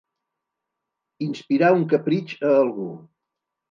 Inspirar 1.27 1.71
un 1.79 1.87
capritx 1.95 2.37
a 2.53 2.59
algú. 2.67 2.93